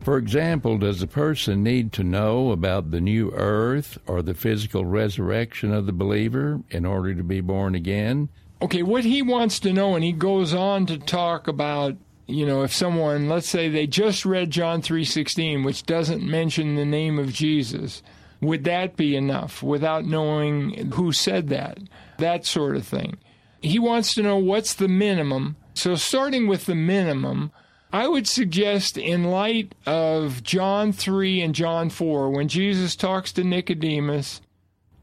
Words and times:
For 0.00 0.16
example, 0.16 0.78
does 0.78 1.02
a 1.02 1.06
person 1.06 1.62
need 1.62 1.92
to 1.92 2.02
know 2.02 2.52
about 2.52 2.90
the 2.90 3.02
new 3.02 3.30
earth 3.32 3.98
or 4.06 4.22
the 4.22 4.34
physical 4.34 4.84
resurrection 4.86 5.74
of 5.74 5.84
the 5.84 5.92
believer 5.92 6.62
in 6.70 6.86
order 6.86 7.14
to 7.14 7.22
be 7.22 7.42
born 7.42 7.74
again? 7.74 8.30
Okay, 8.62 8.82
what 8.82 9.04
he 9.04 9.20
wants 9.20 9.60
to 9.60 9.72
know, 9.72 9.94
and 9.94 10.04
he 10.04 10.12
goes 10.12 10.54
on 10.54 10.86
to 10.86 10.98
talk 10.98 11.48
about, 11.48 11.96
you 12.26 12.46
know, 12.46 12.62
if 12.62 12.72
someone, 12.72 13.28
let's 13.28 13.48
say 13.48 13.68
they 13.68 13.86
just 13.86 14.24
read 14.24 14.50
John 14.50 14.80
3:16, 14.80 15.64
which 15.64 15.84
doesn't 15.84 16.22
mention 16.22 16.76
the 16.76 16.86
name 16.86 17.18
of 17.18 17.32
Jesus, 17.32 18.02
would 18.40 18.64
that 18.64 18.96
be 18.96 19.16
enough 19.16 19.62
without 19.62 20.06
knowing 20.06 20.92
who 20.92 21.12
said 21.12 21.48
that? 21.48 21.78
That 22.18 22.46
sort 22.46 22.76
of 22.76 22.86
thing. 22.86 23.18
He 23.60 23.78
wants 23.78 24.14
to 24.14 24.22
know 24.22 24.38
what's 24.38 24.72
the 24.72 24.88
minimum 24.88 25.56
so, 25.74 25.94
starting 25.94 26.46
with 26.46 26.66
the 26.66 26.74
minimum, 26.74 27.52
I 27.92 28.06
would 28.06 28.26
suggest, 28.26 28.96
in 28.96 29.24
light 29.24 29.74
of 29.86 30.42
John 30.42 30.92
3 30.92 31.40
and 31.40 31.54
John 31.54 31.90
4, 31.90 32.30
when 32.30 32.48
Jesus 32.48 32.94
talks 32.94 33.32
to 33.32 33.44
Nicodemus 33.44 34.40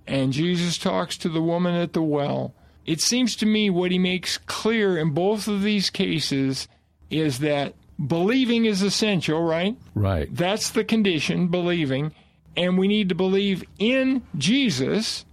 and 0.06 0.32
Jesus 0.32 0.78
talks 0.78 1.18
to 1.18 1.30
the 1.30 1.42
woman 1.42 1.76
at 1.76 1.94
the 1.94 2.02
well, 2.02 2.54
it 2.86 3.02
seems 3.02 3.36
to 3.38 3.46
me 3.46 3.70
what 3.70 3.92
he 3.92 4.00
makes 4.00 4.38
clear 4.38 4.98
in 4.98 5.12
both 5.12 5.48
of 5.48 5.62
these 5.62 5.90
cases 5.90 6.70
is 7.10 7.40
that 7.40 7.74
believing 8.06 8.66
is 8.66 8.82
essential, 8.82 9.44
right? 9.44 9.76
Right. 9.94 10.34
That's 10.34 10.70
the 10.70 10.86
condition, 10.86 11.50
believing. 11.50 12.14
And 12.56 12.78
we 12.78 12.88
need 12.88 13.10
to 13.10 13.16
believe 13.16 13.64
in 13.78 14.24
Jesus 14.38 15.26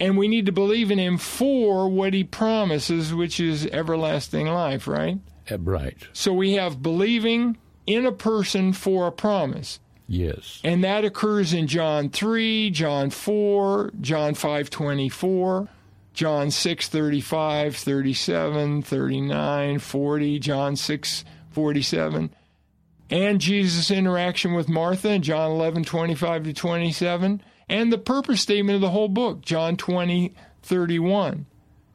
and 0.00 0.16
we 0.16 0.26
need 0.26 0.46
to 0.46 0.52
believe 0.52 0.90
in 0.90 0.98
him 0.98 1.18
for 1.18 1.88
what 1.88 2.14
he 2.14 2.24
promises, 2.24 3.14
which 3.14 3.38
is 3.38 3.66
everlasting 3.66 4.46
life, 4.46 4.88
right? 4.88 5.18
Uh, 5.50 5.58
right. 5.58 5.96
So 6.14 6.32
we 6.32 6.54
have 6.54 6.82
believing 6.82 7.58
in 7.86 8.06
a 8.06 8.12
person 8.12 8.72
for 8.72 9.06
a 9.06 9.12
promise. 9.12 9.78
Yes. 10.08 10.60
And 10.64 10.82
that 10.82 11.04
occurs 11.04 11.52
in 11.52 11.68
John 11.68 12.08
3, 12.08 12.70
John 12.70 13.10
4, 13.10 13.92
John 14.00 14.34
5:24, 14.34 15.68
John 16.14 16.48
6:35, 16.48 17.76
37, 17.76 18.82
39, 18.82 19.78
40, 19.78 20.38
John 20.40 20.74
6:47. 20.74 22.30
And 23.10 23.40
Jesus' 23.40 23.90
interaction 23.90 24.54
with 24.54 24.68
Martha 24.68 25.10
in 25.10 25.22
John 25.22 25.50
11, 25.52 25.84
25 25.84 26.44
to 26.44 26.52
27 26.52 27.42
and 27.70 27.92
the 27.92 27.98
purpose 27.98 28.40
statement 28.40 28.74
of 28.74 28.80
the 28.80 28.90
whole 28.90 29.08
book, 29.08 29.42
John 29.42 29.76
20, 29.76 30.34
31. 30.62 31.46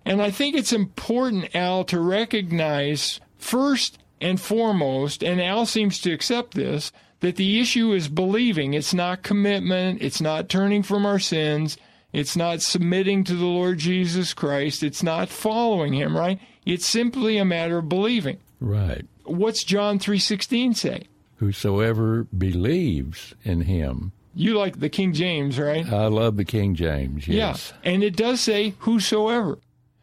And 0.06 0.22
I 0.22 0.32
think 0.32 0.56
it's 0.56 0.72
important, 0.72 1.54
Al, 1.54 1.84
to 1.86 2.00
recognize 2.00 3.20
first 3.38 4.00
and 4.22 4.40
foremost, 4.40 5.22
and 5.22 5.42
Al 5.42 5.66
seems 5.66 6.00
to 6.00 6.14
accept 6.14 6.54
this, 6.54 6.94
that 7.20 7.36
the 7.36 7.60
issue 7.60 7.92
is 7.92 8.08
believing. 8.08 8.74
It's 8.74 8.94
not 8.94 9.22
commitment, 9.22 10.02
it's 10.02 10.22
not 10.22 10.48
turning 10.48 10.82
from 10.82 11.06
our 11.06 11.20
sins, 11.20 11.78
it's 12.14 12.38
not 12.38 12.62
submitting 12.62 13.26
to 13.26 13.36
the 13.36 13.46
Lord 13.46 13.78
Jesus 13.78 14.34
Christ, 14.34 14.82
it's 14.82 15.04
not 15.04 15.28
following 15.28 15.94
him, 15.94 16.16
right? 16.16 16.40
It's 16.66 16.88
simply 16.88 17.38
a 17.38 17.44
matter 17.44 17.80
of 17.80 17.90
believing. 17.90 18.38
Right. 18.62 19.06
What's 19.26 19.66
John 19.66 20.00
3:16 20.00 20.74
say? 20.76 21.04
Whosoever 21.38 22.24
believes 22.26 23.36
in 23.44 23.62
him 23.62 24.14
you 24.36 24.58
like 24.58 24.80
the 24.80 24.90
King 24.90 25.14
James, 25.14 25.58
right? 25.58 25.92
I 25.92 26.08
love 26.08 26.38
the 26.38 26.46
King 26.46 26.76
James, 26.76 27.28
yes. 27.28 27.74
Yeah. 27.84 27.92
And 27.92 28.04
it 28.04 28.16
does 28.16 28.42
say 28.42 28.74
whosoever. 28.80 29.58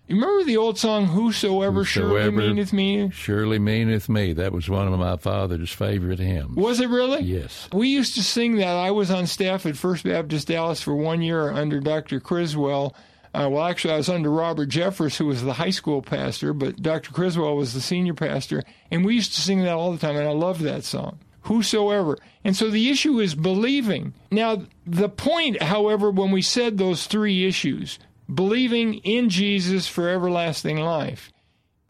You 0.08 0.16
remember 0.16 0.44
the 0.44 0.56
old 0.56 0.78
song, 0.78 1.06
Whosoever, 1.06 1.84
Whosoever 1.84 2.12
surely 2.12 2.30
meaneth 2.30 2.72
me? 2.72 3.10
Surely 3.10 3.58
meaneth 3.58 4.08
me. 4.08 4.32
That 4.32 4.52
was 4.52 4.68
one 4.68 4.92
of 4.92 4.98
my 4.98 5.16
father's 5.16 5.70
favorite 5.70 6.18
hymns. 6.18 6.56
Was 6.56 6.80
it 6.80 6.88
really? 6.88 7.22
Yes. 7.22 7.68
We 7.72 7.88
used 7.88 8.14
to 8.16 8.22
sing 8.22 8.56
that. 8.56 8.76
I 8.76 8.90
was 8.90 9.10
on 9.10 9.26
staff 9.26 9.64
at 9.64 9.76
First 9.76 10.04
Baptist 10.04 10.48
Dallas 10.48 10.82
for 10.82 10.94
one 10.94 11.22
year 11.22 11.50
under 11.50 11.80
Dr. 11.80 12.20
Criswell. 12.20 12.94
Uh, 13.32 13.48
well, 13.50 13.64
actually, 13.64 13.94
I 13.94 13.98
was 13.98 14.10
under 14.10 14.30
Robert 14.30 14.68
Jeffress, 14.68 15.16
who 15.16 15.26
was 15.26 15.42
the 15.42 15.54
high 15.54 15.70
school 15.70 16.02
pastor, 16.02 16.52
but 16.52 16.82
Dr. 16.82 17.12
Criswell 17.12 17.56
was 17.56 17.72
the 17.72 17.80
senior 17.80 18.12
pastor. 18.12 18.62
And 18.90 19.06
we 19.06 19.14
used 19.14 19.34
to 19.34 19.40
sing 19.40 19.62
that 19.62 19.72
all 19.72 19.92
the 19.92 19.98
time, 19.98 20.16
and 20.16 20.28
I 20.28 20.32
loved 20.32 20.60
that 20.62 20.84
song 20.84 21.20
whosoever. 21.42 22.18
And 22.44 22.56
so 22.56 22.70
the 22.70 22.88
issue 22.90 23.18
is 23.20 23.34
believing. 23.34 24.14
Now, 24.30 24.64
the 24.86 25.08
point, 25.08 25.62
however, 25.62 26.10
when 26.10 26.30
we 26.30 26.42
said 26.42 26.78
those 26.78 27.06
three 27.06 27.46
issues, 27.46 27.98
believing 28.32 28.94
in 28.94 29.28
Jesus 29.28 29.88
for 29.88 30.08
everlasting 30.08 30.78
life, 30.78 31.32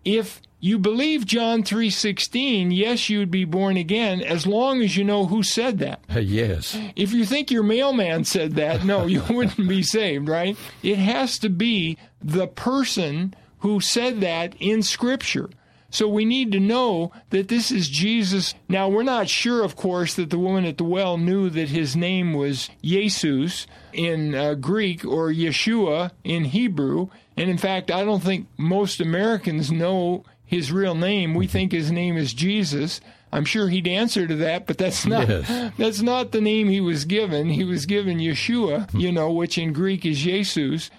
if 0.04 0.40
you 0.60 0.78
believe 0.78 1.26
John 1.26 1.64
3:16, 1.64 2.70
yes, 2.70 3.10
you'd 3.10 3.32
be 3.32 3.44
born 3.44 3.76
again 3.76 4.20
as 4.20 4.46
long 4.46 4.80
as 4.80 4.96
you 4.96 5.02
know 5.02 5.26
who 5.26 5.42
said 5.42 5.78
that. 5.80 6.00
Yes. 6.22 6.78
If 6.94 7.12
you 7.12 7.24
think 7.24 7.50
your 7.50 7.64
mailman 7.64 8.24
said 8.24 8.54
that, 8.54 8.84
no, 8.84 9.06
you 9.06 9.22
wouldn't 9.30 9.68
be 9.68 9.82
saved, 9.82 10.28
right? 10.28 10.56
It 10.82 10.98
has 10.98 11.38
to 11.40 11.48
be 11.48 11.98
the 12.22 12.46
person 12.46 13.34
who 13.58 13.80
said 13.80 14.20
that 14.20 14.54
in 14.60 14.82
scripture. 14.82 15.50
So 15.92 16.08
we 16.08 16.24
need 16.24 16.52
to 16.52 16.58
know 16.58 17.12
that 17.30 17.48
this 17.48 17.70
is 17.70 17.90
Jesus. 17.90 18.54
Now, 18.66 18.88
we're 18.88 19.02
not 19.02 19.28
sure, 19.28 19.62
of 19.62 19.76
course, 19.76 20.14
that 20.14 20.30
the 20.30 20.38
woman 20.38 20.64
at 20.64 20.78
the 20.78 20.84
well 20.84 21.18
knew 21.18 21.50
that 21.50 21.68
his 21.68 21.94
name 21.94 22.32
was 22.32 22.70
Jesus 22.82 23.66
in 23.92 24.34
uh, 24.34 24.54
Greek 24.54 25.04
or 25.04 25.28
Yeshua 25.28 26.10
in 26.24 26.46
Hebrew. 26.46 27.08
And 27.36 27.50
in 27.50 27.58
fact, 27.58 27.90
I 27.90 28.04
don't 28.06 28.22
think 28.22 28.48
most 28.56 29.00
Americans 29.00 29.70
know 29.70 30.24
his 30.46 30.72
real 30.72 30.94
name. 30.94 31.34
We 31.34 31.46
think 31.46 31.72
his 31.72 31.92
name 31.92 32.16
is 32.16 32.32
Jesus. 32.32 33.02
I'm 33.30 33.44
sure 33.44 33.68
he'd 33.68 33.86
answer 33.86 34.26
to 34.26 34.36
that, 34.36 34.66
but 34.66 34.78
that's 34.78 35.04
not 35.04 35.28
yes. 35.28 35.72
that's 35.78 36.00
not 36.00 36.32
the 36.32 36.40
name 36.40 36.68
he 36.68 36.80
was 36.80 37.04
given. 37.04 37.50
He 37.50 37.64
was 37.64 37.84
given 37.84 38.16
Yeshua, 38.16 38.88
you 38.98 39.12
know, 39.12 39.30
which 39.30 39.58
in 39.58 39.74
Greek 39.74 40.06
is 40.06 40.20
Jesus. 40.20 40.90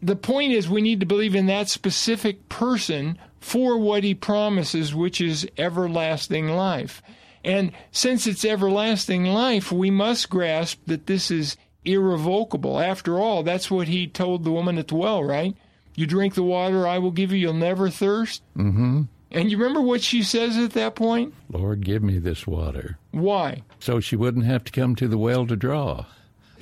The 0.00 0.16
point 0.16 0.52
is 0.52 0.68
we 0.68 0.82
need 0.82 1.00
to 1.00 1.06
believe 1.06 1.34
in 1.34 1.46
that 1.46 1.68
specific 1.68 2.48
person 2.48 3.18
for 3.40 3.78
what 3.78 4.04
he 4.04 4.14
promises, 4.14 4.94
which 4.94 5.20
is 5.20 5.48
everlasting 5.58 6.48
life. 6.48 7.02
And 7.44 7.72
since 7.90 8.26
it's 8.26 8.44
everlasting 8.44 9.24
life, 9.24 9.72
we 9.72 9.90
must 9.90 10.28
grasp 10.28 10.80
that 10.86 11.06
this 11.06 11.30
is 11.30 11.56
irrevocable. 11.84 12.78
After 12.78 13.18
all, 13.18 13.42
that's 13.42 13.70
what 13.70 13.88
he 13.88 14.06
told 14.06 14.44
the 14.44 14.52
woman 14.52 14.78
at 14.78 14.88
the 14.88 14.96
well, 14.96 15.24
right? 15.24 15.56
You 15.94 16.06
drink 16.06 16.34
the 16.34 16.42
water 16.42 16.86
I 16.86 16.98
will 16.98 17.10
give 17.10 17.32
you, 17.32 17.38
you'll 17.38 17.54
never 17.54 17.88
thirst. 17.90 18.42
Mm-hmm. 18.56 19.02
And 19.32 19.50
you 19.50 19.56
remember 19.58 19.80
what 19.80 20.02
she 20.02 20.22
says 20.22 20.56
at 20.56 20.72
that 20.72 20.96
point? 20.96 21.34
Lord, 21.50 21.84
give 21.84 22.02
me 22.02 22.18
this 22.18 22.46
water. 22.46 22.98
Why? 23.12 23.62
So 23.78 24.00
she 24.00 24.16
wouldn't 24.16 24.44
have 24.44 24.64
to 24.64 24.72
come 24.72 24.96
to 24.96 25.08
the 25.08 25.18
well 25.18 25.46
to 25.46 25.56
draw. 25.56 26.06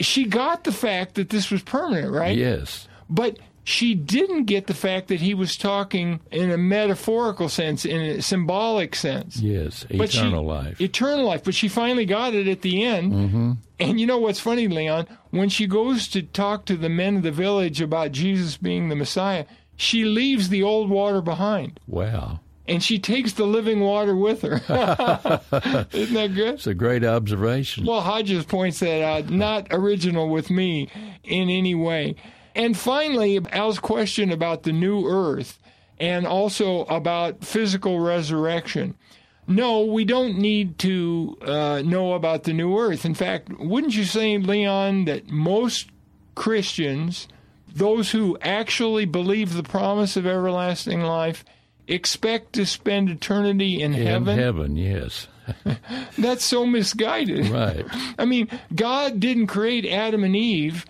She 0.01 0.27
got 0.27 0.65
the 0.65 0.73
fact 0.73 1.15
that 1.15 1.31
this 1.31 1.51
was 1.51 1.63
permanent, 1.63 2.13
right? 2.13 2.37
Yes. 2.37 2.87
But 3.11 3.39
she 3.69 3.95
didn't 3.95 4.45
get 4.45 4.67
the 4.67 4.73
fact 4.73 5.09
that 5.09 5.21
he 5.21 5.35
was 5.35 5.55
talking 5.55 6.21
in 6.31 6.51
a 6.51 6.57
metaphorical 6.57 7.51
sense, 7.51 7.85
in 7.85 8.01
a 8.01 8.23
symbolic 8.23 8.95
sense. 8.95 9.37
Yes, 9.37 9.85
eternal 9.91 10.43
she, 10.43 10.49
life. 10.49 10.81
Eternal 10.81 11.27
life. 11.27 11.45
But 11.45 11.55
she 11.55 11.69
finally 11.69 12.07
got 12.07 12.33
it 12.33 12.49
at 12.49 12.63
the 12.63 12.83
end. 12.83 13.13
Mm-hmm. 13.13 13.53
And 13.79 14.01
you 14.01 14.07
know 14.07 14.17
what's 14.17 14.41
funny, 14.41 14.69
Leon? 14.69 15.07
When 15.33 15.51
she 15.51 15.67
goes 15.67 16.09
to 16.09 16.23
talk 16.23 16.65
to 16.65 16.79
the 16.79 16.89
men 16.89 17.19
of 17.19 17.23
the 17.23 17.31
village 17.31 17.83
about 17.83 18.13
Jesus 18.13 18.57
being 18.57 18.89
the 18.89 18.97
Messiah, 18.97 19.45
she 19.77 20.03
leaves 20.03 20.49
the 20.49 20.63
old 20.63 20.89
water 20.89 21.21
behind. 21.21 21.79
Wow. 21.87 22.41
and 22.67 22.83
she 22.83 22.99
takes 22.99 23.35
the 23.35 23.45
living 23.45 23.81
water 23.81 24.17
with 24.17 24.41
her. 24.43 24.63
Isn't 25.93 26.15
that 26.15 26.33
good? 26.35 26.55
It's 26.55 26.67
a 26.67 26.73
great 26.73 27.05
observation. 27.05 27.85
Well, 27.85 28.01
Hodges 28.01 28.47
points 28.47 28.81
that 28.81 29.03
out, 29.03 29.29
not 29.29 29.67
original 29.71 30.31
with 30.31 30.49
me 30.49 30.89
in 31.23 31.51
any 31.51 31.75
way. 31.75 32.17
And 32.59 32.77
finally, 32.77 33.41
Al's 33.53 33.79
question 33.79 34.31
about 34.33 34.65
the 34.65 34.73
new 34.73 35.07
earth 35.07 35.59
and 35.99 36.27
also 36.27 36.81
about 36.87 37.45
physical 37.45 38.01
resurrection. 38.01 38.97
No, 39.47 39.83
we 39.85 40.05
don't 40.05 40.39
need 40.39 40.79
to 40.81 41.39
uh, 41.41 41.83
know 41.85 42.13
about 42.13 42.43
the 42.43 42.53
new 42.53 42.77
earth. 42.79 43.05
In 43.07 43.15
fact, 43.15 43.49
wouldn't 43.59 43.97
you 43.97 44.05
say, 44.05 44.37
Leon, 44.37 45.07
that 45.07 45.31
most 45.31 45.89
Christians, 46.35 47.29
those 47.75 48.11
who 48.11 48.37
actually 48.43 49.07
believe 49.07 49.55
the 49.55 49.63
promise 49.63 50.17
of 50.17 50.27
everlasting 50.27 51.01
life, 51.01 51.45
expect 51.87 52.53
to 52.55 52.67
spend 52.67 53.09
eternity 53.09 53.81
in, 53.81 53.95
In 53.95 54.07
heaven? 54.07 54.39
heaven, 54.39 54.77
yes. 54.77 55.29
That's 56.19 56.45
so 56.45 56.67
misguided. 56.67 57.49
Right. 57.49 57.87
I 58.19 58.27
mean, 58.27 58.49
God 58.75 59.19
didn't 59.19 59.47
create 59.47 59.87
Adam 59.87 60.23
and 60.25 60.37
Eve 60.37 60.85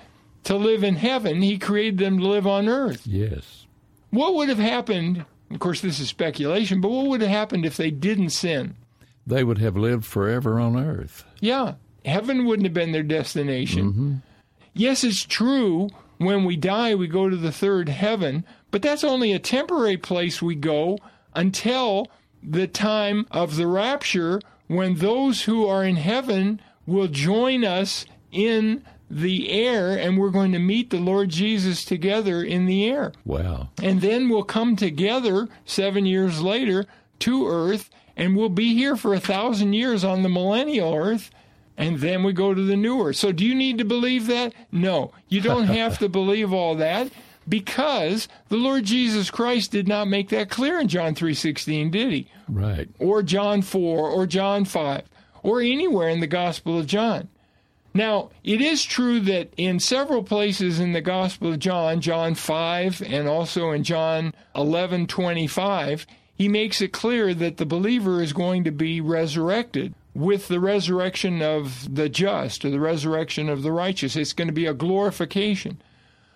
to 0.48 0.56
live 0.56 0.82
in 0.82 0.96
heaven, 0.96 1.42
He 1.42 1.58
created 1.58 1.98
them 1.98 2.18
to 2.18 2.26
live 2.26 2.46
on 2.46 2.68
earth. 2.68 3.06
Yes. 3.06 3.66
What 4.08 4.34
would 4.34 4.48
have 4.48 4.58
happened? 4.58 5.26
Of 5.50 5.58
course, 5.60 5.82
this 5.82 6.00
is 6.00 6.08
speculation, 6.08 6.80
but 6.80 6.90
what 6.90 7.06
would 7.06 7.20
have 7.20 7.28
happened 7.28 7.66
if 7.66 7.76
they 7.76 7.90
didn't 7.90 8.30
sin? 8.30 8.74
They 9.26 9.44
would 9.44 9.58
have 9.58 9.76
lived 9.76 10.06
forever 10.06 10.58
on 10.58 10.74
earth. 10.74 11.22
Yeah, 11.40 11.74
heaven 12.02 12.46
wouldn't 12.46 12.64
have 12.64 12.72
been 12.72 12.92
their 12.92 13.02
destination. 13.02 13.92
Mm-hmm. 13.92 14.14
Yes, 14.72 15.04
it's 15.04 15.22
true. 15.22 15.90
When 16.16 16.44
we 16.46 16.56
die, 16.56 16.94
we 16.94 17.08
go 17.08 17.28
to 17.28 17.36
the 17.36 17.52
third 17.52 17.90
heaven, 17.90 18.46
but 18.70 18.80
that's 18.80 19.04
only 19.04 19.34
a 19.34 19.38
temporary 19.38 19.98
place 19.98 20.40
we 20.40 20.54
go 20.54 20.96
until 21.34 22.06
the 22.42 22.66
time 22.66 23.26
of 23.30 23.56
the 23.56 23.66
rapture 23.66 24.40
when 24.66 24.94
those 24.94 25.42
who 25.42 25.66
are 25.66 25.84
in 25.84 25.96
heaven 25.96 26.62
will 26.86 27.08
join 27.08 27.64
us 27.66 28.06
in 28.32 28.82
the 29.10 29.50
air 29.50 29.96
and 29.99 30.19
we're 30.19 30.31
going 30.31 30.52
to 30.52 30.58
meet 30.58 30.90
the 30.90 30.99
Lord 30.99 31.31
Jesus 31.31 31.84
together 31.84 32.43
in 32.43 32.66
the 32.66 32.88
air. 32.88 33.12
Wow. 33.25 33.70
And 33.82 34.00
then 34.00 34.28
we'll 34.28 34.43
come 34.43 34.76
together 34.76 35.49
seven 35.64 36.06
years 36.06 36.40
later 36.43 36.87
to 37.20 37.49
earth 37.49 37.90
and 38.16 38.37
we'll 38.37 38.49
be 38.49 38.75
here 38.75 38.96
for 38.96 39.14
a 39.14 39.20
thousand 39.20 39.72
years 39.72 40.05
on 40.05 40.22
the 40.22 40.28
millennial 40.28 40.94
earth. 40.94 41.31
And 41.76 42.00
then 42.00 42.25
we 42.25 42.32
go 42.32 42.55
to 42.55 42.62
the 42.62 42.76
new 42.76 43.00
earth. 43.00 43.16
So 43.16 43.31
do 43.31 43.44
you 43.46 43.55
need 43.55 43.78
to 43.78 43.84
believe 43.84 44.26
that? 44.26 44.52
No. 44.72 45.12
You 45.28 45.40
don't 45.40 45.64
have 45.66 45.99
to 45.99 46.08
believe 46.08 46.52
all 46.52 46.75
that 46.76 47.10
because 47.49 48.28
the 48.49 48.56
Lord 48.56 48.84
Jesus 48.84 49.31
Christ 49.31 49.70
did 49.70 49.88
not 49.88 50.08
make 50.08 50.28
that 50.31 50.50
clear 50.50 50.78
in 50.81 50.88
John 50.88 51.14
3:16, 51.14 51.90
did 51.90 52.12
he? 52.12 52.28
Right. 52.49 52.88
Or 52.99 53.22
John 53.22 53.62
4 53.62 54.10
or 54.10 54.26
John 54.26 54.64
5 54.64 55.02
or 55.43 55.60
anywhere 55.60 56.08
in 56.08 56.20
the 56.20 56.26
Gospel 56.26 56.78
of 56.78 56.87
John. 56.87 57.28
Now, 57.98 58.30
it 58.44 58.60
is 58.60 58.84
true 58.84 59.18
that 59.22 59.52
in 59.56 59.80
several 59.80 60.22
places 60.22 60.78
in 60.78 60.92
the 60.92 61.00
Gospel 61.00 61.50
of 61.50 61.58
John, 61.58 62.00
John 62.00 62.36
5 62.36 63.02
and 63.04 63.26
also 63.26 63.72
in 63.72 63.82
John 63.82 64.34
11:25, 64.54 66.06
he 66.32 66.46
makes 66.46 66.80
it 66.80 66.92
clear 66.92 67.34
that 67.34 67.56
the 67.56 67.66
believer 67.66 68.22
is 68.22 68.32
going 68.32 68.62
to 68.62 68.70
be 68.70 69.00
resurrected 69.00 69.94
with 70.14 70.46
the 70.46 70.60
resurrection 70.60 71.42
of 71.42 71.92
the 71.92 72.08
just 72.08 72.64
or 72.64 72.70
the 72.70 72.78
resurrection 72.78 73.48
of 73.48 73.64
the 73.64 73.72
righteous. 73.72 74.14
It's 74.14 74.32
going 74.32 74.46
to 74.46 74.54
be 74.54 74.66
a 74.66 74.74
glorification. 74.74 75.82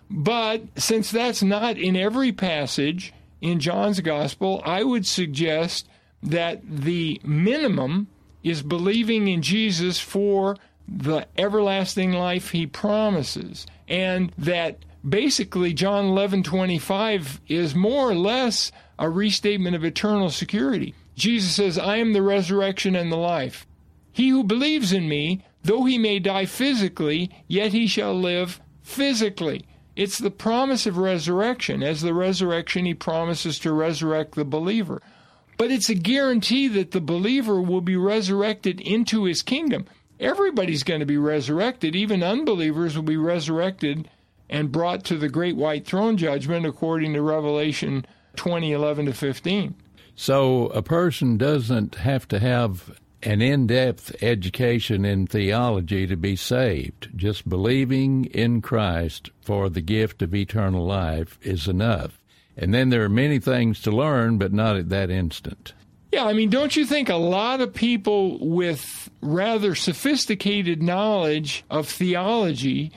But 0.09 0.63
since 0.75 1.11
that's 1.11 1.41
not 1.41 1.77
in 1.77 1.95
every 1.95 2.33
passage 2.33 3.13
in 3.39 3.61
John's 3.61 4.01
gospel, 4.01 4.61
I 4.65 4.83
would 4.83 5.05
suggest 5.05 5.87
that 6.21 6.59
the 6.67 7.21
minimum 7.23 8.07
is 8.43 8.61
believing 8.61 9.29
in 9.29 9.41
Jesus 9.41 10.01
for 10.01 10.57
the 10.87 11.25
everlasting 11.37 12.11
life 12.11 12.51
he 12.51 12.65
promises 12.67 13.65
and 13.87 14.31
that 14.37 14.79
basically 15.07 15.73
John 15.73 16.05
11:25 16.05 17.41
is 17.47 17.75
more 17.75 18.09
or 18.09 18.15
less 18.15 18.71
a 18.97 19.09
restatement 19.09 19.75
of 19.75 19.83
eternal 19.83 20.29
security. 20.29 20.93
Jesus 21.15 21.55
says, 21.55 21.77
"I 21.77 21.97
am 21.97 22.13
the 22.13 22.21
resurrection 22.21 22.95
and 22.95 23.11
the 23.11 23.17
life. 23.17 23.65
He 24.11 24.29
who 24.29 24.43
believes 24.43 24.93
in 24.93 25.07
me, 25.07 25.43
though 25.63 25.83
he 25.83 25.97
may 25.97 26.19
die 26.19 26.45
physically, 26.45 27.29
yet 27.47 27.73
he 27.73 27.87
shall 27.87 28.17
live 28.17 28.59
physically." 28.81 29.65
It's 29.95 30.17
the 30.17 30.31
promise 30.31 30.87
of 30.87 30.97
resurrection. 30.97 31.83
As 31.83 32.01
the 32.01 32.13
resurrection, 32.13 32.85
he 32.85 32.95
promises 32.95 33.59
to 33.59 33.71
resurrect 33.71 34.35
the 34.35 34.45
believer. 34.45 35.01
But 35.57 35.69
it's 35.69 35.89
a 35.89 35.95
guarantee 35.95 36.67
that 36.69 36.91
the 36.91 37.01
believer 37.01 37.61
will 37.61 37.81
be 37.81 37.95
resurrected 37.95 38.81
into 38.81 39.25
his 39.25 39.43
kingdom. 39.43 39.85
Everybody's 40.19 40.83
going 40.83 40.99
to 40.99 41.05
be 41.05 41.17
resurrected. 41.17 41.95
Even 41.95 42.23
unbelievers 42.23 42.95
will 42.95 43.03
be 43.03 43.17
resurrected 43.17 44.09
and 44.49 44.71
brought 44.71 45.03
to 45.05 45.17
the 45.17 45.29
great 45.29 45.55
white 45.55 45.85
throne 45.85 46.17
judgment 46.17 46.65
according 46.65 47.13
to 47.13 47.21
Revelation 47.21 48.05
20 48.35 48.71
11 48.71 49.05
to 49.07 49.13
15. 49.13 49.75
So 50.15 50.67
a 50.67 50.81
person 50.81 51.37
doesn't 51.37 51.95
have 51.95 52.27
to 52.27 52.39
have 52.39 52.99
an 53.23 53.41
in 53.41 53.67
depth 53.67 54.15
education 54.21 55.05
in 55.05 55.25
theology 55.25 56.05
to 56.05 56.15
be 56.15 56.35
saved. 56.35 57.09
Just 57.15 57.47
believing 57.47 58.25
in 58.25 58.61
Christ 58.61 59.31
for 59.41 59.69
the 59.69 59.81
gift 59.81 60.21
of 60.21 60.35
eternal 60.35 60.85
life 60.85 61.39
is 61.41 61.67
enough. 61.67 62.19
And 62.55 62.73
then 62.73 62.89
there 62.89 63.03
are 63.03 63.09
many 63.09 63.39
things 63.39 63.81
to 63.81 63.91
learn, 63.91 64.37
but 64.37 64.53
not 64.53 64.75
at 64.75 64.89
that 64.89 65.09
instant. 65.09 65.73
Yeah, 66.13 66.25
I 66.25 66.33
mean, 66.33 66.51
don't 66.51 66.75
you 66.75 66.85
think 66.85 67.09
a 67.09 67.15
lot 67.15 67.59
of 67.59 67.73
people 67.73 68.37
with 68.47 69.09
rather 69.19 69.73
sophisticated 69.73 70.83
knowledge 70.83 71.65
of 71.71 71.89
theology 71.89 72.91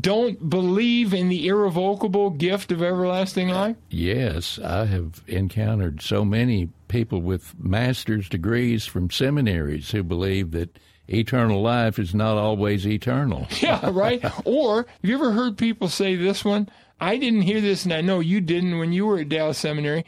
don't 0.00 0.48
believe 0.48 1.12
in 1.12 1.28
the 1.28 1.48
irrevocable 1.48 2.30
gift 2.30 2.70
of 2.70 2.80
everlasting 2.80 3.48
life? 3.48 3.74
Yes, 3.88 4.60
I 4.62 4.84
have 4.84 5.20
encountered 5.26 6.00
so 6.00 6.24
many 6.24 6.68
people 6.86 7.20
with 7.20 7.56
master's 7.58 8.28
degrees 8.28 8.86
from 8.86 9.10
seminaries 9.10 9.90
who 9.90 10.04
believe 10.04 10.52
that 10.52 10.78
eternal 11.08 11.60
life 11.60 11.98
is 11.98 12.14
not 12.14 12.36
always 12.36 12.86
eternal. 12.86 13.48
Yeah, 13.60 13.90
right? 13.92 14.24
or 14.44 14.86
have 14.86 15.10
you 15.10 15.16
ever 15.16 15.32
heard 15.32 15.58
people 15.58 15.88
say 15.88 16.14
this 16.14 16.44
one? 16.44 16.68
I 17.00 17.16
didn't 17.16 17.42
hear 17.42 17.60
this, 17.60 17.82
and 17.82 17.92
I 17.92 18.00
know 18.00 18.20
you 18.20 18.40
didn't 18.40 18.78
when 18.78 18.92
you 18.92 19.06
were 19.06 19.18
at 19.18 19.28
Dallas 19.28 19.58
Seminary. 19.58 20.04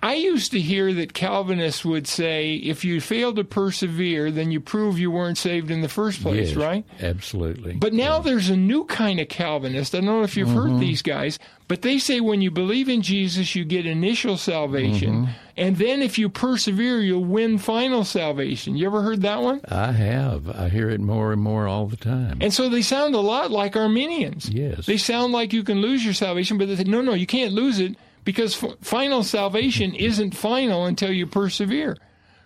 I 0.00 0.14
used 0.14 0.52
to 0.52 0.60
hear 0.60 0.94
that 0.94 1.12
Calvinists 1.12 1.84
would 1.84 2.06
say, 2.06 2.54
if 2.54 2.84
you 2.84 3.00
fail 3.00 3.34
to 3.34 3.42
persevere, 3.42 4.30
then 4.30 4.52
you 4.52 4.60
prove 4.60 4.96
you 4.96 5.10
weren't 5.10 5.38
saved 5.38 5.72
in 5.72 5.80
the 5.80 5.88
first 5.88 6.22
place, 6.22 6.50
yes, 6.50 6.56
right? 6.56 6.84
Absolutely. 7.00 7.74
But 7.74 7.94
now 7.94 8.20
there's 8.20 8.48
a 8.48 8.56
new 8.56 8.84
kind 8.84 9.18
of 9.18 9.28
Calvinist. 9.28 9.94
I 9.94 9.98
don't 9.98 10.06
know 10.06 10.22
if 10.22 10.36
you've 10.36 10.50
heard 10.50 10.70
mm-hmm. 10.70 10.78
these 10.78 11.02
guys, 11.02 11.40
but 11.66 11.82
they 11.82 11.98
say 11.98 12.20
when 12.20 12.40
you 12.40 12.52
believe 12.52 12.88
in 12.88 13.02
Jesus, 13.02 13.56
you 13.56 13.64
get 13.64 13.86
initial 13.86 14.36
salvation. 14.36 15.24
Mm-hmm. 15.24 15.32
And 15.56 15.76
then 15.76 16.00
if 16.00 16.16
you 16.16 16.28
persevere, 16.28 17.00
you'll 17.00 17.24
win 17.24 17.58
final 17.58 18.04
salvation. 18.04 18.76
You 18.76 18.86
ever 18.86 19.02
heard 19.02 19.22
that 19.22 19.42
one? 19.42 19.60
I 19.68 19.90
have. 19.90 20.48
I 20.48 20.68
hear 20.68 20.88
it 20.90 21.00
more 21.00 21.32
and 21.32 21.42
more 21.42 21.66
all 21.66 21.88
the 21.88 21.96
time. 21.96 22.38
And 22.40 22.54
so 22.54 22.68
they 22.68 22.82
sound 22.82 23.16
a 23.16 23.20
lot 23.20 23.50
like 23.50 23.74
Arminians. 23.74 24.48
Yes. 24.48 24.86
They 24.86 24.96
sound 24.96 25.32
like 25.32 25.52
you 25.52 25.64
can 25.64 25.80
lose 25.80 26.04
your 26.04 26.14
salvation, 26.14 26.56
but 26.56 26.68
they 26.68 26.76
say, 26.76 26.84
no, 26.84 27.00
no, 27.00 27.14
you 27.14 27.26
can't 27.26 27.52
lose 27.52 27.80
it 27.80 27.96
because 28.28 28.62
f- 28.62 28.76
final 28.82 29.22
salvation 29.22 29.94
isn't 29.94 30.36
final 30.36 30.84
until 30.84 31.10
you 31.10 31.26
persevere. 31.26 31.96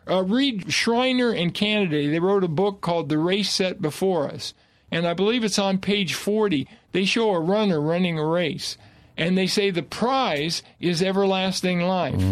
Uh, 0.09 0.23
read 0.23 0.73
Schreiner 0.73 1.33
and 1.33 1.53
Caneday. 1.53 2.09
They 2.09 2.21
wrote 2.21 2.45
a 2.45 2.49
book 2.49 2.81
called 2.81 3.09
The 3.09 3.19
Race 3.19 3.53
Set 3.53 3.83
Before 3.83 4.29
Us. 4.29 4.55
And 4.93 5.09
I 5.09 5.15
believe 5.15 5.43
it's 5.43 5.59
on 5.59 5.79
page 5.79 6.15
40. 6.15 6.69
They 6.93 7.05
show 7.05 7.31
a 7.31 7.41
runner 7.41 7.81
running 7.81 8.17
a 8.17 8.25
race. 8.25 8.79
And 9.17 9.37
they 9.37 9.49
say 9.49 9.71
the 9.71 9.83
prize 9.83 10.63
is 10.79 11.03
everlasting 11.03 11.81
life. 11.81 12.23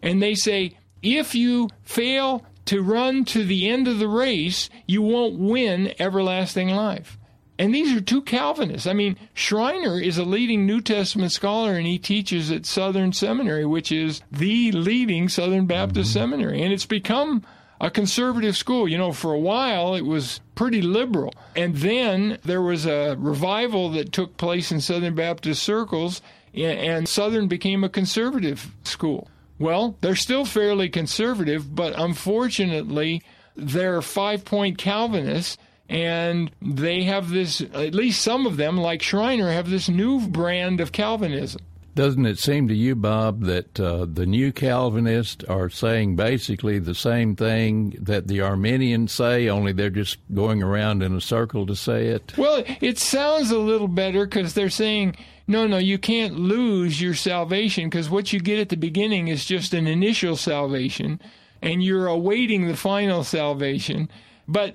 And 0.00 0.22
they 0.22 0.34
say 0.34 0.78
if 1.02 1.34
you 1.34 1.68
fail 1.82 2.42
to 2.64 2.80
run 2.80 3.26
to 3.26 3.44
the 3.44 3.68
end 3.68 3.86
of 3.86 3.98
the 3.98 4.08
race, 4.08 4.70
you 4.86 5.02
won't 5.02 5.38
win 5.38 5.92
everlasting 5.98 6.70
life. 6.70 7.18
And 7.58 7.74
these 7.74 7.96
are 7.96 8.00
two 8.00 8.22
Calvinists. 8.22 8.86
I 8.86 8.94
mean, 8.94 9.16
Schreiner 9.32 10.00
is 10.00 10.18
a 10.18 10.24
leading 10.24 10.66
New 10.66 10.80
Testament 10.80 11.30
scholar 11.30 11.74
and 11.74 11.86
he 11.86 11.98
teaches 11.98 12.50
at 12.50 12.66
Southern 12.66 13.12
Seminary, 13.12 13.64
which 13.64 13.92
is 13.92 14.22
the 14.32 14.72
leading 14.72 15.28
Southern 15.28 15.66
Baptist 15.66 16.10
mm-hmm. 16.10 16.18
seminary. 16.18 16.62
And 16.62 16.72
it's 16.72 16.86
become 16.86 17.44
a 17.80 17.90
conservative 17.90 18.56
school. 18.56 18.88
You 18.88 18.98
know, 18.98 19.12
for 19.12 19.32
a 19.32 19.38
while 19.38 19.94
it 19.94 20.04
was 20.04 20.40
pretty 20.54 20.82
liberal. 20.82 21.32
And 21.54 21.76
then 21.76 22.38
there 22.44 22.62
was 22.62 22.86
a 22.86 23.16
revival 23.18 23.90
that 23.90 24.12
took 24.12 24.36
place 24.36 24.72
in 24.72 24.80
Southern 24.80 25.14
Baptist 25.14 25.62
circles, 25.62 26.22
and 26.54 27.08
Southern 27.08 27.48
became 27.48 27.84
a 27.84 27.88
conservative 27.88 28.72
school. 28.84 29.28
Well, 29.58 29.96
they're 30.00 30.16
still 30.16 30.44
fairly 30.44 30.88
conservative, 30.88 31.74
but 31.74 31.94
unfortunately, 31.96 33.22
they're 33.56 34.02
five 34.02 34.44
point 34.44 34.78
Calvinists 34.78 35.56
and 35.88 36.50
they 36.62 37.02
have 37.02 37.30
this 37.30 37.60
at 37.60 37.94
least 37.94 38.22
some 38.22 38.46
of 38.46 38.56
them 38.56 38.76
like 38.76 39.02
schreiner 39.02 39.50
have 39.50 39.68
this 39.70 39.88
new 39.88 40.26
brand 40.28 40.80
of 40.80 40.92
calvinism 40.92 41.60
Doesn't 41.94 42.26
it 42.26 42.40
seem 42.40 42.66
to 42.68 42.74
you, 42.74 42.96
Bob, 42.96 43.42
that 43.42 43.78
uh, 43.78 44.06
the 44.12 44.26
new 44.26 44.50
Calvinists 44.50 45.44
are 45.44 45.70
saying 45.70 46.16
basically 46.16 46.80
the 46.80 46.94
same 46.94 47.36
thing 47.36 47.96
that 48.00 48.26
the 48.26 48.40
Arminians 48.40 49.12
say, 49.12 49.48
only 49.48 49.72
they're 49.72 49.90
just 49.90 50.18
going 50.34 50.60
around 50.60 51.04
in 51.04 51.14
a 51.14 51.20
circle 51.20 51.66
to 51.66 51.76
say 51.76 52.08
it? 52.08 52.36
Well, 52.36 52.64
it 52.80 52.98
sounds 52.98 53.52
a 53.52 53.60
little 53.60 53.86
better 53.86 54.26
because 54.26 54.54
they're 54.54 54.70
saying, 54.70 55.14
no, 55.46 55.68
no, 55.68 55.78
you 55.78 55.98
can't 55.98 56.36
lose 56.36 57.00
your 57.00 57.14
salvation 57.14 57.88
because 57.88 58.10
what 58.10 58.32
you 58.32 58.40
get 58.40 58.58
at 58.58 58.70
the 58.70 58.76
beginning 58.76 59.28
is 59.28 59.44
just 59.44 59.72
an 59.72 59.86
initial 59.86 60.34
salvation 60.36 61.20
and 61.62 61.82
you're 61.82 62.08
awaiting 62.08 62.66
the 62.66 62.76
final 62.76 63.22
salvation. 63.22 64.08
But 64.48 64.74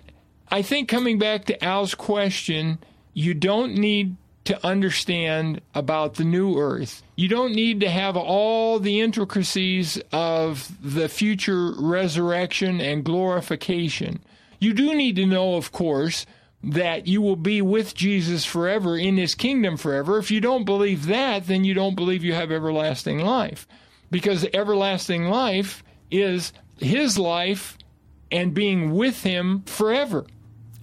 I 0.52 0.62
think 0.62 0.90
coming 0.90 1.20
back 1.20 1.46
to 1.46 1.64
Al's 1.64 1.94
question, 1.96 2.80
you 3.14 3.34
don't 3.34 3.76
need 3.76 4.16
to 4.46 4.66
understand 4.66 5.62
about 5.76 6.16
the 6.16 6.24
new 6.24 6.58
earth. 6.58 7.04
You 7.16 7.28
don't 7.28 7.54
need 7.54 7.82
to 7.82 7.90
have 7.90 8.18
all 8.18 8.80
the 8.80 9.00
intricacies 9.00 10.02
of 10.12 10.72
the 10.82 11.08
future 11.08 11.74
resurrection 11.78 12.82
and 12.82 13.04
glorification. 13.04 14.22
You 14.60 14.74
do 14.74 14.96
need 14.96 15.18
to 15.18 15.28
know, 15.28 15.56
of 15.56 15.72
course, 15.72 16.26
that 16.64 17.08
you 17.08 17.22
will 17.22 17.36
be 17.36 17.62
with 17.62 17.94
Jesus 17.94 18.44
forever 18.44 18.98
in 18.98 19.18
his 19.18 19.36
kingdom 19.36 19.78
forever. 19.78 20.18
If 20.18 20.32
you 20.32 20.42
don't 20.42 20.66
believe 20.66 21.06
that, 21.06 21.46
then 21.46 21.64
you 21.64 21.74
don't 21.74 21.96
believe 21.96 22.24
you 22.24 22.34
have 22.34 22.52
everlasting 22.52 23.20
life. 23.20 23.68
Because 24.10 24.48
everlasting 24.54 25.26
life 25.26 25.84
is 26.10 26.52
his 26.80 27.20
life 27.20 27.78
and 28.32 28.54
being 28.54 28.94
with 28.96 29.24
him 29.24 29.62
forever. 29.68 30.26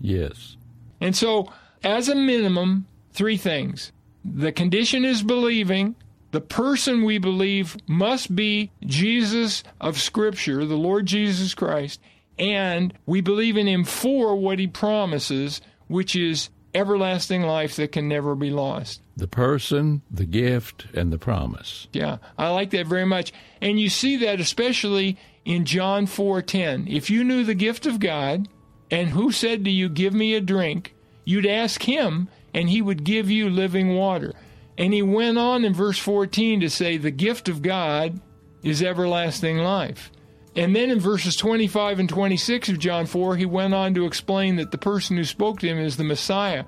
Yes. 0.01 0.57
And 1.01 1.17
so, 1.17 1.53
as 1.83 2.09
a 2.09 2.15
minimum, 2.15 2.87
three 3.13 3.37
things. 3.37 3.93
The 4.25 4.53
condition 4.53 5.05
is 5.05 5.23
believing. 5.23 5.97
The 6.33 6.41
person 6.41 7.05
we 7.05 7.19
believe 7.19 7.77
must 7.87 8.35
be 8.35 8.71
Jesus 8.85 9.63
of 9.81 10.01
Scripture, 10.01 10.67
the 10.67 10.77
Lord 10.77 11.07
Jesus 11.07 11.55
Christ, 11.55 12.01
and 12.39 12.93
we 13.07 13.21
believe 13.21 13.57
in 13.57 13.67
Him 13.67 13.85
for 13.85 14.37
what 14.37 14.59
He 14.59 14.67
promises, 14.67 15.61
which 15.87 16.17
is 16.17 16.51
everlasting 16.75 17.43
life 17.43 17.77
that 17.77 17.93
can 17.93 18.07
never 18.09 18.35
be 18.35 18.51
lost. 18.51 19.01
The 19.17 19.29
person, 19.29 20.03
the 20.11 20.27
gift, 20.27 20.87
and 20.93 21.11
the 21.11 21.19
promise. 21.19 21.89
Yeah, 21.93 22.19
I 22.37 22.51
like 22.51 22.71
that 22.71 22.87
very 22.87 23.07
much. 23.07 23.33
And 23.63 23.81
you 23.81 23.89
see 23.89 24.17
that 24.19 24.41
especially 24.41 25.17
in 25.47 25.65
John 25.65 26.07
4:10. 26.07 26.87
If 26.87 27.09
you 27.09 27.25
knew 27.25 27.45
the 27.45 27.55
gift 27.55 27.87
of 27.87 27.99
God, 27.99 28.49
and 28.91 29.11
who 29.11 29.33
said 29.33 29.65
to 29.65 29.71
you, 29.71 29.89
"Give 29.89 30.15
me 30.15 30.35
a 30.35 30.41
drink," 30.41 30.95
you'd 31.25 31.47
ask 31.47 31.83
him, 31.83 32.29
and 32.55 32.71
he 32.71 32.81
would 32.81 33.05
give 33.05 33.31
you 33.31 33.51
living 33.51 33.95
water. 33.95 34.33
And 34.79 34.93
he 34.93 35.03
went 35.03 35.39
on 35.39 35.65
in 35.65 35.75
verse 35.75 35.99
14 35.99 36.61
to 36.61 36.71
say, 36.71 36.97
The 36.97 37.11
gift 37.11 37.49
of 37.49 37.63
God 37.63 38.21
is 38.63 38.83
everlasting 38.83 39.59
life. 39.59 40.11
And 40.55 40.75
then 40.75 40.91
in 40.91 41.01
verses 41.01 41.37
25 41.37 41.99
and 41.99 42.09
26 42.09 42.71
of 42.71 42.79
John 42.79 43.07
4, 43.07 43.37
he 43.37 43.45
went 43.45 43.75
on 43.75 43.95
to 43.95 44.07
explain 44.07 44.57
that 44.57 44.71
the 44.71 44.79
person 44.79 45.17
who 45.17 45.25
spoke 45.25 45.61
to 45.61 45.69
him 45.69 45.79
is 45.79 45.97
the 45.97 46.05
Messiah. 46.05 46.65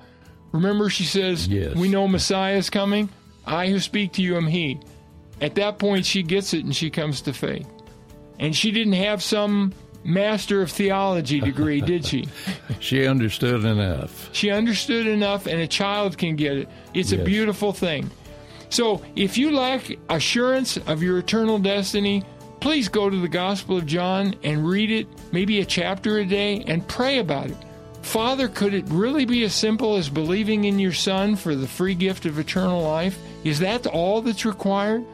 Remember, 0.53 0.91
she 0.91 1.05
says, 1.05 1.49
yes. 1.49 1.75
We 1.75 1.89
know 1.89 2.07
Messiah 2.07 2.57
is 2.57 2.71
coming. 2.71 3.09
I 3.47 3.69
who 3.69 3.81
speak 3.81 4.13
to 4.15 4.23
you 4.23 4.37
am 4.37 4.47
he. 4.47 4.79
At 5.41 5.55
that 5.55 5.79
point, 5.79 6.05
she 6.05 6.23
gets 6.23 6.53
it 6.53 6.65
and 6.65 6.77
she 6.77 6.91
comes 6.91 7.23
to 7.23 7.33
faith. 7.33 7.67
And 8.39 8.55
she 8.55 8.71
didn't 8.71 8.95
have 8.95 9.23
some 9.23 9.73
master 10.09 10.63
of 10.63 10.71
theology 10.71 11.41
degree, 11.41 11.81
did 11.81 12.05
she? 12.05 12.27
she 12.81 13.07
understood 13.07 13.65
enough. 13.65 14.31
She 14.33 14.51
understood 14.51 15.07
enough, 15.07 15.47
and 15.47 15.61
a 15.61 15.67
child 15.67 16.19
can 16.19 16.35
get 16.35 16.57
it. 16.57 16.69
It's 16.95 17.13
yes. 17.13 17.21
a 17.21 17.25
beautiful 17.25 17.73
thing. 17.73 18.11
So, 18.71 19.03
if 19.17 19.39
you 19.39 19.51
lack 19.51 19.97
assurance 20.11 20.77
of 20.77 21.03
your 21.03 21.19
eternal 21.19 21.59
destiny, 21.59 22.25
please 22.61 22.89
go 22.89 23.09
to 23.09 23.17
the 23.17 23.29
Gospel 23.29 23.77
of 23.79 23.87
John 23.87 24.35
and 24.43 24.67
read 24.67 24.91
it, 24.91 25.07
maybe 25.33 25.61
a 25.61 25.65
chapter 25.65 26.19
a 26.19 26.25
day, 26.25 26.65
and 26.67 26.87
pray 26.89 27.19
about 27.19 27.51
it. 27.51 27.57
Father, 28.03 28.49
could 28.49 28.75
it 28.75 28.85
really 28.89 29.25
be 29.25 29.45
as 29.45 29.55
simple 29.55 29.97
as 29.97 30.09
believing 30.09 30.65
in 30.65 30.79
your 30.79 30.93
Son 30.93 31.37
for 31.37 31.55
the 31.55 31.69
free 31.69 31.95
gift 31.95 32.27
of 32.27 32.39
eternal 32.39 32.83
life? 32.83 33.19
Is 33.45 33.59
that 33.61 33.87
all 33.87 34.23
that's 34.23 34.45
required? 34.45 35.05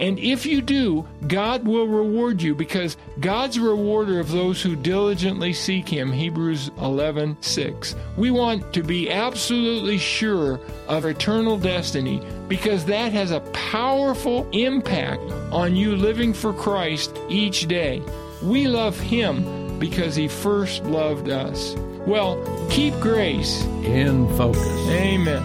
And 0.00 0.18
if 0.18 0.46
you 0.46 0.62
do, 0.62 1.06
God 1.28 1.66
will 1.66 1.86
reward 1.86 2.40
you 2.40 2.54
because 2.54 2.96
God's 3.20 3.58
rewarder 3.58 4.18
of 4.18 4.32
those 4.32 4.62
who 4.62 4.74
diligently 4.74 5.52
seek 5.52 5.86
him. 5.86 6.10
Hebrews 6.10 6.70
11:6. 6.78 7.94
We 8.16 8.30
want 8.30 8.72
to 8.72 8.82
be 8.82 9.10
absolutely 9.10 9.98
sure 9.98 10.58
of 10.88 11.04
eternal 11.04 11.58
destiny 11.58 12.22
because 12.48 12.86
that 12.86 13.12
has 13.12 13.30
a 13.30 13.40
powerful 13.52 14.48
impact 14.52 15.22
on 15.52 15.76
you 15.76 15.94
living 15.94 16.32
for 16.32 16.54
Christ 16.54 17.14
each 17.28 17.68
day. 17.68 18.00
We 18.42 18.68
love 18.68 18.98
him 18.98 19.78
because 19.78 20.16
he 20.16 20.28
first 20.28 20.82
loved 20.84 21.28
us. 21.28 21.76
Well, 22.06 22.42
keep 22.70 22.94
grace 23.00 23.62
in 23.84 24.34
focus. 24.36 24.66
Amen. 24.88 25.42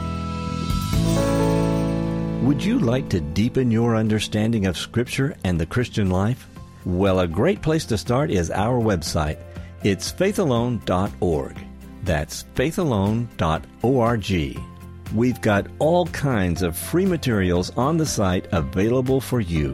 Would 2.46 2.64
you 2.64 2.78
like 2.78 3.10
to 3.10 3.20
deepen 3.20 3.72
your 3.72 3.96
understanding 3.96 4.68
of 4.68 4.78
Scripture 4.78 5.36
and 5.44 5.60
the 5.60 5.66
Christian 5.66 6.12
life? 6.12 6.48
Well, 6.86 7.22
a 7.22 7.28
great 7.28 7.64
place 7.64 7.86
to 7.86 7.98
start 7.98 8.30
is 8.30 8.52
our 8.52 8.80
website. 8.80 9.40
It's 9.84 10.12
faithalone.org. 10.12 11.58
That's 12.04 12.44
faithalone.org. 12.54 14.60
We've 15.16 15.42
got 15.42 15.68
all 15.80 16.06
kinds 16.06 16.62
of 16.62 16.78
free 16.78 17.08
materials 17.08 17.75
on 17.78 17.98
the 17.98 18.06
site 18.06 18.48
available 18.52 19.20
for 19.20 19.42
you. 19.42 19.72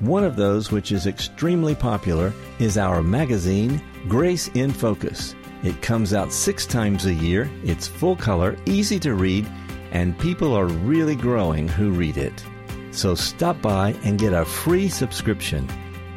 One 0.00 0.24
of 0.24 0.34
those, 0.34 0.72
which 0.72 0.92
is 0.92 1.06
extremely 1.06 1.74
popular, 1.74 2.32
is 2.58 2.78
our 2.78 3.02
magazine, 3.02 3.82
Grace 4.08 4.48
in 4.54 4.72
Focus. 4.72 5.34
It 5.62 5.82
comes 5.82 6.14
out 6.14 6.32
six 6.32 6.64
times 6.64 7.04
a 7.04 7.12
year, 7.12 7.50
it's 7.64 7.86
full 7.86 8.16
color, 8.16 8.56
easy 8.64 8.98
to 9.00 9.12
read, 9.12 9.46
and 9.92 10.18
people 10.18 10.54
are 10.54 10.66
really 10.66 11.16
growing 11.16 11.68
who 11.68 11.90
read 11.90 12.16
it. 12.16 12.44
So 12.90 13.14
stop 13.14 13.60
by 13.62 13.94
and 14.04 14.18
get 14.18 14.32
a 14.32 14.44
free 14.44 14.88
subscription 14.88 15.68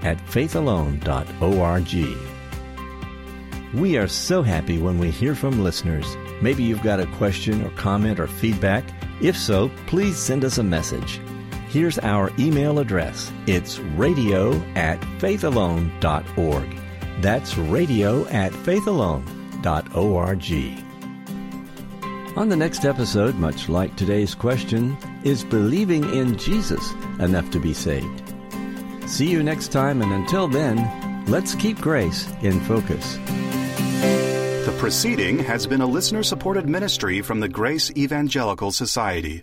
at 0.01 0.17
faithalone.org. 0.17 2.41
We 3.73 3.97
are 3.97 4.07
so 4.07 4.41
happy 4.41 4.79
when 4.79 4.99
we 4.99 5.11
hear 5.11 5.33
from 5.33 5.63
listeners. 5.63 6.17
Maybe 6.41 6.63
you've 6.63 6.83
got 6.83 6.99
a 6.99 7.05
question 7.17 7.63
or 7.63 7.69
comment 7.71 8.19
or 8.19 8.27
feedback. 8.27 8.83
If 9.21 9.37
so, 9.37 9.71
please 9.87 10.17
send 10.17 10.43
us 10.43 10.57
a 10.57 10.63
message. 10.63 11.21
Here's 11.69 11.97
our 11.99 12.31
email 12.37 12.79
address. 12.79 13.31
It's 13.47 13.79
radio 13.79 14.53
at 14.75 14.99
faithalone.org. 15.19 16.77
That's 17.21 17.57
radio 17.57 18.27
at 18.27 18.51
faithalone.org. 18.51 20.90
On 22.37 22.47
the 22.47 22.55
next 22.55 22.85
episode, 22.85 23.35
much 23.35 23.67
like 23.67 23.93
today's 23.97 24.33
question, 24.33 24.97
is 25.25 25.43
believing 25.43 26.03
in 26.15 26.37
Jesus 26.37 26.93
enough 27.19 27.51
to 27.51 27.59
be 27.59 27.73
saved? 27.73 28.23
See 29.05 29.29
you 29.29 29.43
next 29.43 29.73
time, 29.73 30.01
and 30.01 30.13
until 30.13 30.47
then, 30.47 31.25
let's 31.27 31.55
keep 31.55 31.77
grace 31.81 32.29
in 32.41 32.61
focus. 32.61 33.17
The 34.65 34.75
proceeding 34.79 35.39
has 35.39 35.67
been 35.67 35.81
a 35.81 35.85
listener 35.85 36.23
supported 36.23 36.69
ministry 36.69 37.21
from 37.21 37.41
the 37.41 37.49
Grace 37.49 37.91
Evangelical 37.97 38.71
Society. 38.71 39.39